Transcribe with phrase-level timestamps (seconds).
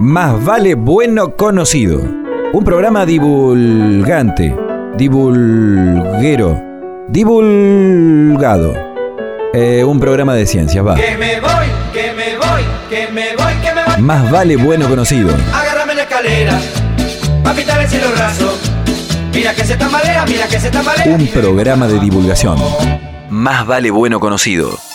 [0.00, 2.02] Más vale bueno conocido.
[2.52, 4.56] Un programa divulgante,
[4.96, 6.62] divulguero,
[7.08, 8.74] divulgado.
[9.54, 10.96] Eh, un programa de ciencias, va.
[10.96, 14.02] Que me voy, que me voy, que me voy, que me voy.
[14.02, 15.34] Más vale bueno conocido.
[15.54, 16.60] Agárrame la escalera,
[17.42, 18.58] pa' pintar el cielo raso.
[19.34, 21.14] Mira que se tambalea, mira que se tambalea.
[21.14, 22.58] Un programa de divulgación.
[23.30, 24.89] Más vale bueno conocido.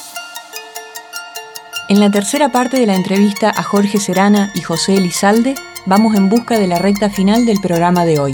[1.87, 5.53] En la tercera parte de la entrevista a Jorge Serana y José Elizalde,
[5.85, 8.33] vamos en busca de la recta final del programa de hoy.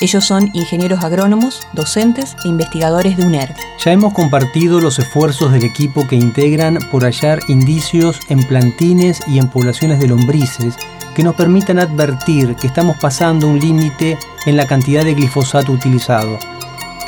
[0.00, 3.54] Ellos son ingenieros agrónomos, docentes e investigadores de UNER.
[3.84, 9.38] Ya hemos compartido los esfuerzos del equipo que integran por hallar indicios en plantines y
[9.38, 10.74] en poblaciones de lombrices
[11.14, 16.40] que nos permitan advertir que estamos pasando un límite en la cantidad de glifosato utilizado.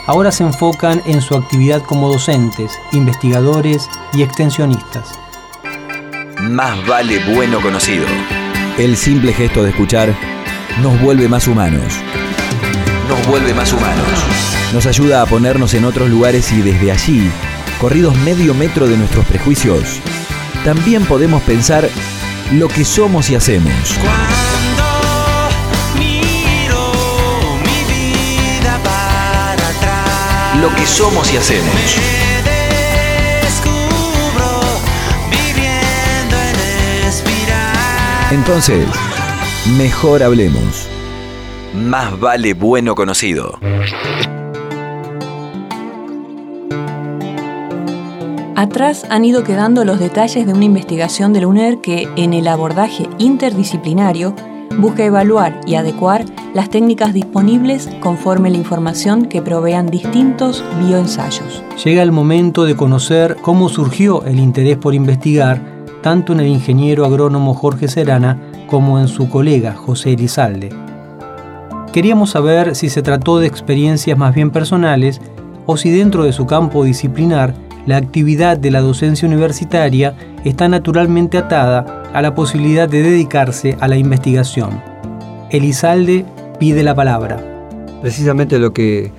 [0.07, 5.22] Ahora se enfocan en su actividad como docentes, investigadores y extensionistas.
[6.51, 8.05] Más vale bueno conocido.
[8.77, 10.13] El simple gesto de escuchar
[10.83, 11.95] nos vuelve más humanos.
[13.09, 14.07] Nos vuelve más humanos.
[14.73, 17.31] Nos ayuda a ponernos en otros lugares y desde allí,
[17.81, 20.01] corridos medio metro de nuestros prejuicios,
[20.65, 21.89] también podemos pensar
[22.53, 23.73] lo que somos y hacemos.
[24.01, 24.89] Cuando
[25.97, 26.93] miro
[27.63, 32.32] mi vida para atrás, Lo que somos y hacemos.
[38.33, 38.89] Entonces,
[39.77, 40.89] mejor hablemos.
[41.75, 43.59] Más vale bueno conocido.
[48.57, 52.49] Atrás han ido quedando los detalles de una investigación de la UNER que, en el
[52.49, 54.35] abordaje interdisciplinario,
[54.79, 61.63] busca evaluar y adecuar las técnicas disponibles conforme la información que provean distintos bioensayos.
[61.85, 65.72] Llega el momento de conocer cómo surgió el interés por investigar
[66.03, 70.71] tanto en el ingeniero agrónomo Jorge Serana como en su colega José Elizalde.
[71.93, 75.21] Queríamos saber si se trató de experiencias más bien personales
[75.67, 77.55] o si dentro de su campo disciplinar
[77.87, 83.89] la actividad de la docencia universitaria está naturalmente atada a la posibilidad de dedicarse a
[83.89, 84.81] la investigación.
[85.51, 86.25] Elizalde
[86.59, 87.69] pide la palabra.
[88.01, 89.13] Precisamente lo que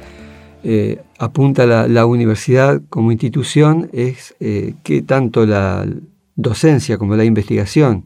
[0.64, 5.86] eh, apunta la, universidad como institución es eh, que tanto la
[6.36, 8.06] docencia como la investigación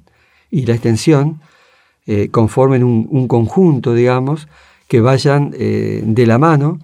[0.49, 1.41] y la extensión
[2.05, 4.47] eh, conformen un, un conjunto, digamos,
[4.87, 6.79] que vayan eh, de la mano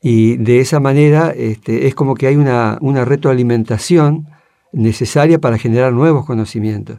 [0.00, 4.28] y de esa manera este, es como que hay una, una retroalimentación
[4.72, 6.98] necesaria para generar nuevos conocimientos.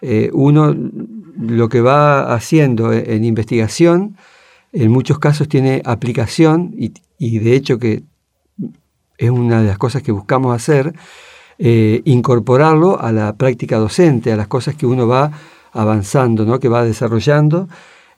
[0.00, 0.74] Eh, uno
[1.36, 4.16] lo que va haciendo en investigación,
[4.72, 8.02] en muchos casos tiene aplicación y, y de hecho que
[9.18, 10.94] es una de las cosas que buscamos hacer,
[11.58, 15.30] eh, incorporarlo a la práctica docente, a las cosas que uno va
[15.72, 16.58] avanzando, ¿no?
[16.58, 17.68] que va desarrollando,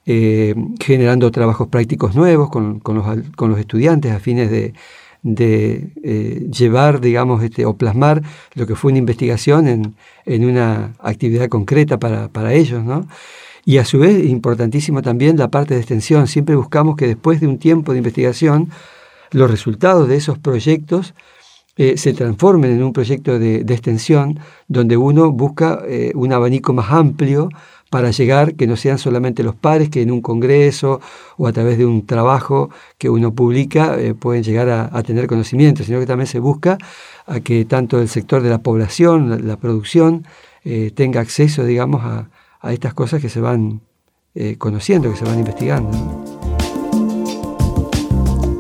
[0.05, 4.75] eh, generando trabajos prácticos nuevos con, con, los, con los, estudiantes a fines de,
[5.23, 8.23] de eh, llevar, digamos, este, o plasmar
[8.55, 13.07] lo que fue una investigación en, en una actividad concreta para, para ellos, ¿no?
[13.65, 16.29] Y a su vez, importantísimo también la parte de extensión.
[16.29, 18.71] Siempre buscamos que después de un tiempo de investigación,
[19.33, 21.15] los resultados de esos proyectos
[21.79, 26.91] eh, se transformen en un proyecto de, extensión donde uno busca eh, un abanico más
[26.91, 27.51] amplio
[27.91, 31.01] para llegar, que no sean solamente los pares que en un congreso
[31.37, 35.85] o a través de un trabajo que uno publica eh, pueden llegar a, tener conocimiento,
[35.85, 36.79] sino que también se busca
[37.27, 40.27] a que tanto el sector de la población, la, producción,
[40.95, 42.29] tenga acceso, digamos, a,
[42.61, 43.83] a, estas cosas que se van
[44.59, 46.36] conociendo, que se van investigando.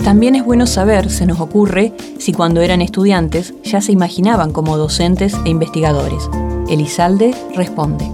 [0.06, 4.76] También es bueno saber, se nos ocurre, si cuando eran estudiantes ya se imaginaban como
[4.76, 6.30] docentes e investigadores.
[6.70, 8.08] Elizalde responde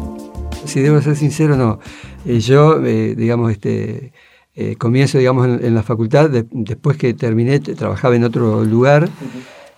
[0.65, 1.81] si debo ser sincero, no.
[2.25, 4.13] Eh, yo, eh, digamos, este,
[4.55, 9.11] eh, comienzo, digamos, en, la facultad, de, después que terminé, trabajaba en otro lugar,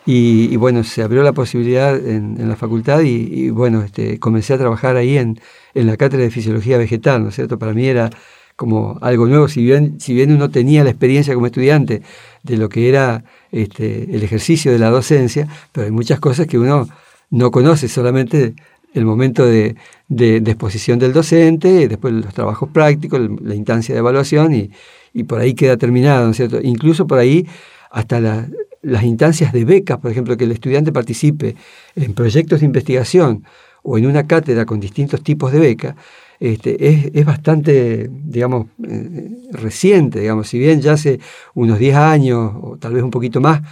[0.07, 4.97] y, bueno, se abrió la posibilidad en, la facultad y, bueno, este, comencé a trabajar
[4.97, 5.39] ahí en
[5.75, 7.59] la cátedra de fisiología vegetal, ¿no es cierto?
[7.59, 8.11] Para mí era
[8.57, 12.03] como algo nuevo, si bien, si bien uno tenía la experiencia como estudiante
[12.43, 16.59] de lo que era este, el ejercicio de la docencia, pero hay muchas cosas que
[16.59, 16.89] uno
[17.31, 18.55] no conoce, solamente
[18.93, 19.75] el momento de,
[20.09, 24.71] de, exposición del docente, después los trabajos prácticos, la instancia de evaluación y,
[25.25, 26.61] por ahí queda terminado, ¿no es cierto?
[26.63, 27.47] Incluso por ahí
[27.91, 28.49] hasta la,
[28.83, 31.57] las instancias de becas, por ejemplo, que el estudiante participe
[31.97, 33.45] en proyectos de investigación
[33.83, 35.97] o en una cátedra con distintos tipos de beca,
[36.41, 41.21] este, es, es, bastante, digamos, eh, reciente, digamos, si bien ya hace
[41.55, 43.63] unos 10 años o tal vez un poquito más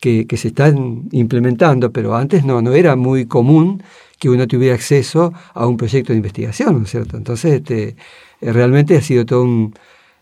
[0.00, 3.82] que, se están implementando, pero antes no, no era muy común
[4.18, 7.16] que uno tuviera acceso a un proyecto de investigación, ¿no es cierto?
[7.16, 7.96] Entonces, este,
[8.40, 9.74] eh, realmente ha sido todo un,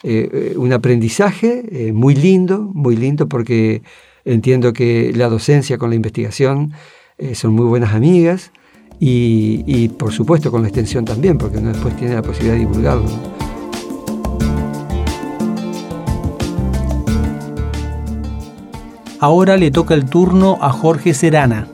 [0.02, 3.82] eh, un aprendizaje muy lindo, muy lindo, porque
[4.24, 6.72] entiendo que la docencia con la investigación
[7.34, 8.50] son muy buenas amigas
[9.00, 12.60] y, y, por supuesto con la extensión también, porque uno después tiene la posibilidad de
[12.60, 13.08] divulgarlo.
[19.22, 21.66] Ahora le toca el turno a Jorge Serana.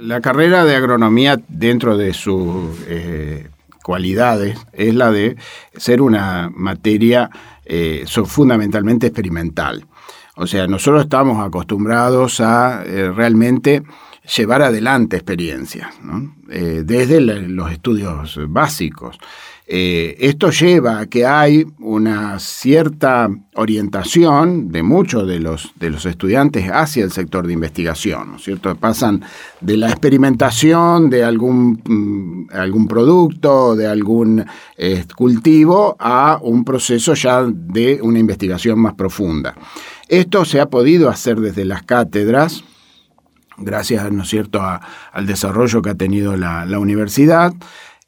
[0.00, 3.48] La carrera de agronomía dentro de sus eh,
[3.88, 5.38] cualidades es la de
[5.74, 7.30] ser una materia
[7.64, 9.86] eh, fundamentalmente experimental.
[10.36, 13.82] O sea, nosotros estamos acostumbrados a eh, realmente
[14.36, 15.94] llevar adelante experiencias,
[16.50, 19.18] eh, desde los estudios básicos.
[19.70, 26.06] Eh, esto lleva a que hay una cierta orientación de muchos de los, de los
[26.06, 28.74] estudiantes hacia el sector de investigación, ¿no es cierto?
[28.76, 29.22] Pasan
[29.60, 34.42] de la experimentación de algún, mm, algún producto, de algún
[34.78, 39.54] eh, cultivo, a un proceso ya de una investigación más profunda.
[40.08, 42.64] Esto se ha podido hacer desde las cátedras,
[43.58, 47.52] gracias, ¿no es cierto?, al desarrollo que ha tenido la, universidad.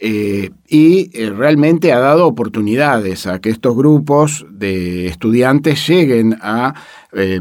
[0.02, 6.72] Eh, y eh, realmente ha dado oportunidades a que estos grupos de estudiantes lleguen a
[7.12, 7.38] eh,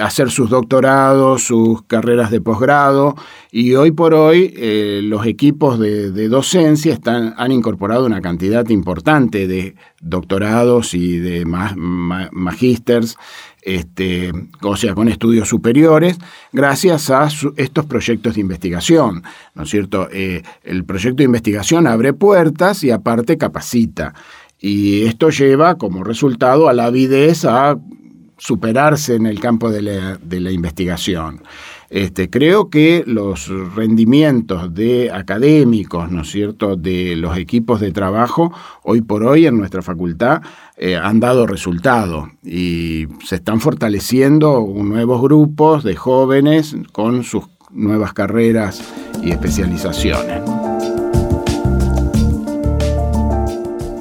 [0.00, 3.16] hacer sus doctorados, sus carreras de posgrado
[3.52, 4.54] y hoy por hoy
[5.02, 13.18] los equipos de, docencia están, han incorporado una cantidad importante de doctorados y de magísters
[13.62, 16.18] este, o sea, con estudios superiores,
[16.52, 19.22] gracias a estos proyectos de investigación.
[19.54, 20.08] ¿No es cierto?
[20.12, 24.14] Eh, el proyecto de investigación abre puertas y aparte capacita.
[24.58, 27.78] Y esto lleva como resultado a la avidez a
[28.36, 31.42] superarse en el campo de la investigación.
[31.90, 38.52] Este, creo que los rendimientos de académicos, ¿no es cierto?, de los equipos de trabajo,
[38.84, 40.40] hoy por hoy en nuestra facultad
[40.82, 48.14] eh, han dado resultado y se están fortaleciendo nuevos grupos de jóvenes con sus nuevas
[48.14, 48.80] carreras
[49.22, 50.40] y especializaciones.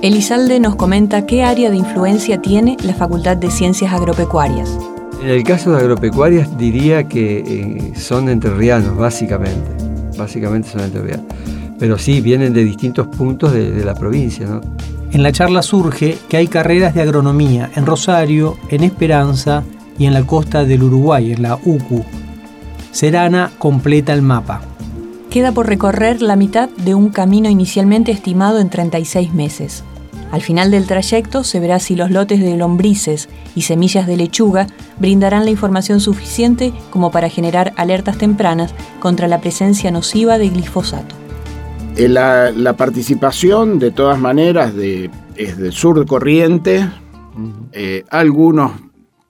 [0.02, 4.70] Elizalde nos comenta qué área de influencia tiene la Facultad de Ciencias Agropecuarias.
[5.22, 9.70] En el caso de agropecuarias diría que eh, son entrerrianos, básicamente.
[10.18, 11.26] Básicamente son entrerrianos.
[11.78, 14.62] Pero sí, vienen de distintos puntos de, la provincia.
[15.12, 19.64] En la charla surge que hay carreras de agronomía en Rosario, en Esperanza
[19.98, 22.06] y en la costa del Uruguay, en la UCU.
[22.92, 24.62] Serana completa el mapa.
[25.32, 29.84] Queda por recorrer la mitad de un camino inicialmente estimado en 36 meses.
[30.32, 34.68] Al final del trayecto se verá si los lotes de lombrices y semillas de lechuga
[35.00, 41.19] brindarán la información suficiente como para generar alertas tempranas contra la presencia nociva de glifosato.
[41.96, 46.90] Eh, la, participación, de todas maneras, de, es del sur de Corriente,
[47.74, 48.72] eh, algunos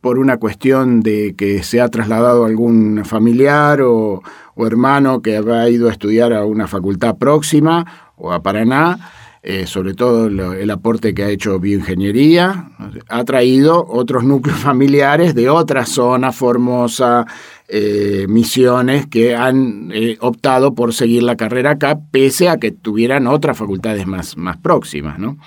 [0.01, 4.21] por una cuestión de que se ha trasladado algún familiar o,
[4.55, 9.11] o hermano que ha ido a estudiar a una facultad próxima o a Paraná,
[9.41, 12.71] eh, sobre todo el aporte que ha hecho bioingeniería,
[13.07, 17.25] ha traído otros núcleos familiares de otras zonas, Formosa,
[17.69, 23.27] eh, Misiones, que han eh, optado por seguir la carrera acá, pese a que tuvieran
[23.27, 25.19] otras facultades más, más próximas.
[25.19, 25.37] ¿no?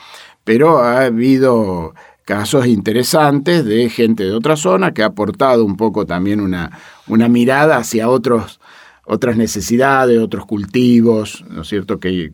[0.45, 6.07] Pero ha habido casos interesantes de gente de otra zona que ha aportado un poco
[6.07, 8.61] también una, una mirada hacia otros
[9.05, 11.99] otras necesidades, otros cultivos, ¿no es cierto?
[11.99, 12.33] Que,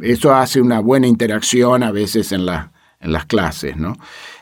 [0.00, 3.94] eso hace una buena interacción a veces en, en las clases, ¿no?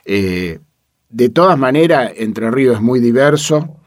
[0.04, 0.60] Eh,
[1.08, 3.79] de todas maneras, Entre Ríos es muy diverso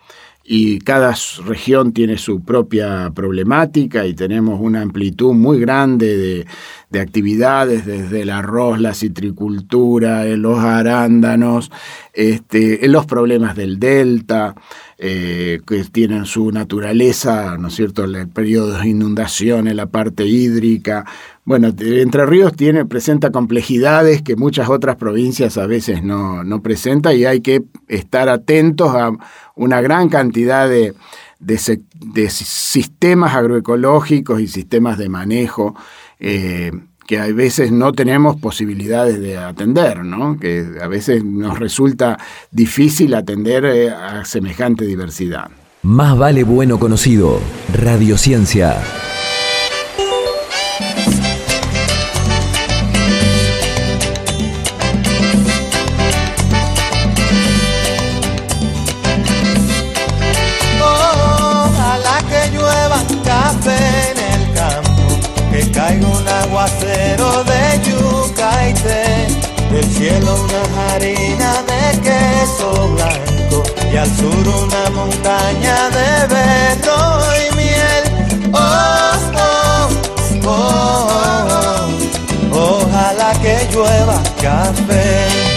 [0.46, 6.48] y cada región tiene su propia problemática y tenemos una amplitud muy grande de,
[6.90, 11.72] de actividades, desde el arroz, la citricultura, los arándanos,
[12.14, 14.54] este, los problemas del delta,
[14.98, 21.06] eh, que tienen su naturaleza, ¿no es cierto?, el periodo de inundaciones, la parte hídrica.
[21.46, 27.18] Bueno, Entre Ríos tiene, presenta complejidades que muchas otras provincias a veces no, no presentan
[27.18, 29.12] y hay que estar atentos a
[29.56, 30.94] una gran cantidad de,
[31.40, 35.76] de, sistemas agroecológicos y sistemas de manejo.
[36.20, 36.72] Eh,
[37.06, 40.40] que a veces no tenemos posibilidades de atender, ¿no?
[40.40, 42.18] que a veces nos resulta
[42.50, 45.50] difícil atender eh, a semejante diversidad.
[45.82, 47.42] Más vale bueno conocido,
[47.74, 48.78] Radiociencia.
[74.04, 77.00] Al sur una montaña de berro
[77.42, 78.04] y miel.
[78.54, 79.90] Oh, oh,
[80.46, 81.88] oh,
[82.52, 85.53] oh, ojalá que llueva café.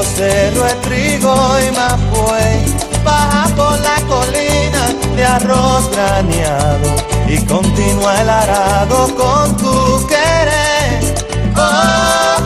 [0.00, 2.74] alto cerro de trigo y mapuey.
[3.04, 6.88] Baja por la colina de arroz graneado
[7.28, 11.14] y continúa el arado con tu querer.
[11.56, 12.36] Oh,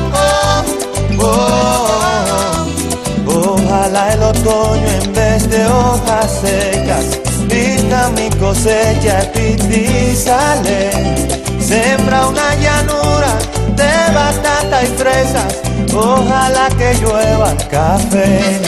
[1.18, 1.54] oh, oh.
[3.26, 10.90] Ojalá el otoño en vez de hojas secas vista mi cosecha y sale.
[11.60, 13.38] Sembra una llanura
[13.74, 15.60] de batata y fresas,
[15.94, 18.60] ojalá que llueva café.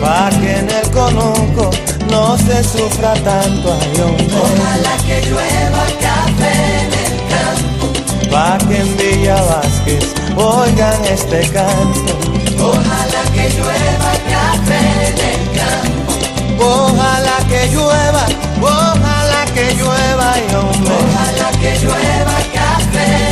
[0.00, 1.70] Pa' que en el conuco
[2.10, 4.26] no se sufra tanto ay, hombre.
[4.26, 7.86] Ojalá que llueva café en el campo.
[8.30, 12.14] Pa' que en Villa Vázquez oigan este canto.
[12.58, 16.12] Ojalá que llueva café en el campo.
[16.64, 18.24] Ojalá que llueva,
[18.60, 20.94] ojalá que llueva y hombre.
[20.94, 23.31] Ojalá que llueva café.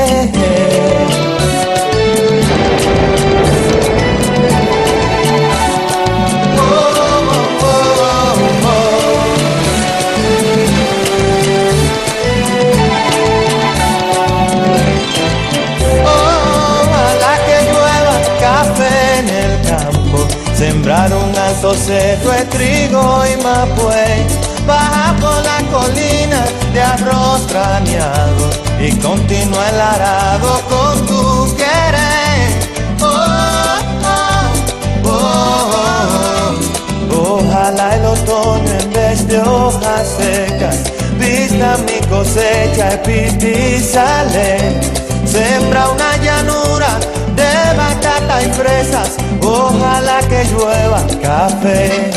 [28.79, 32.47] Y continúa el arado con tu querer.
[33.01, 33.05] Oh,
[34.05, 35.71] oh, oh,
[37.11, 37.39] oh.
[37.39, 40.77] Ojalá el otoño en vez de hojas secas
[41.19, 44.79] vista mi cosecha y sale.
[45.25, 46.99] Sembra una llanura
[47.35, 52.11] de batata y fresas, ojalá que llueva café.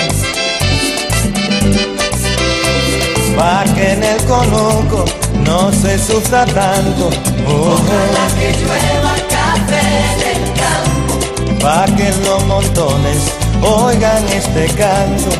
[3.36, 5.23] Pa' que en el conuco
[5.54, 7.10] no se sufra tanto,
[7.46, 11.14] Ojalá que llueva café en el campo.
[11.62, 13.18] pa' que los montones
[13.62, 15.30] oigan este canto.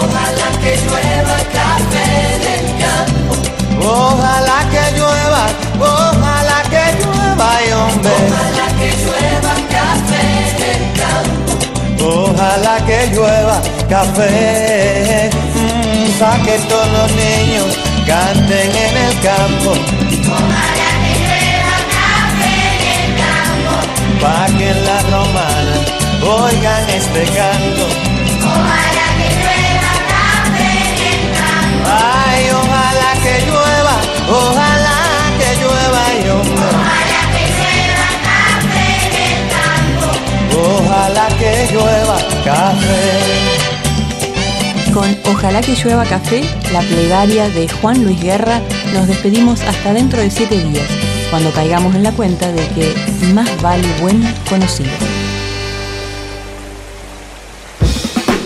[0.00, 3.32] Ojalá que llueva café en el campo.
[3.82, 5.44] Ojalá que llueva,
[5.96, 8.16] ojalá que llueva, y hombre.
[8.30, 11.50] Ojalá que llueva café en el campo.
[12.16, 13.56] Ojalá que llueva
[13.94, 20.16] café, mm, pa' que todos los niños canten en el campo, que
[21.20, 23.74] llueva café en el campo.
[24.22, 25.76] pa' que la romana
[26.22, 27.84] oigan este canto.
[28.52, 31.86] Ojalá que llueva café en el campo.
[31.86, 33.57] Ay, ojalá que llueva,
[44.98, 48.60] Con Ojalá que llueva café, la plegaria de Juan Luis Guerra,
[48.92, 50.88] nos despedimos hasta dentro de siete días,
[51.30, 52.94] cuando caigamos en la cuenta de que
[53.32, 54.90] más vale buen conocido.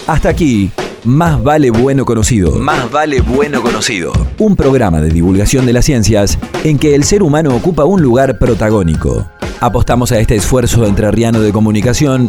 [0.06, 0.70] Hasta aquí,
[1.04, 2.52] Más vale bueno conocido.
[2.56, 4.12] Más vale bueno conocido.
[4.36, 8.38] Un programa de divulgación de las ciencias en que el ser humano ocupa un lugar
[8.38, 9.26] protagónico.
[9.60, 12.28] Apostamos a este esfuerzo entrerriano de comunicación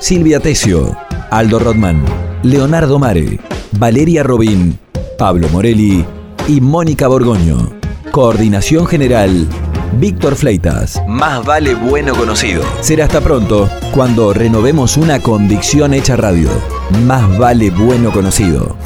[0.00, 0.96] Silvia Tesio,
[1.30, 2.04] Aldo Rodman,
[2.44, 3.40] Leonardo Mare,
[3.72, 4.78] Valeria Robín,
[5.18, 6.04] Pablo Morelli
[6.46, 7.72] y Mónica Borgoño.
[8.12, 9.48] Coordinación General,
[9.98, 11.02] Víctor Fleitas.
[11.08, 12.62] Más vale bueno conocido.
[12.80, 16.48] Será hasta pronto cuando renovemos una convicción hecha radio.
[17.04, 18.76] Más vale bueno conocido.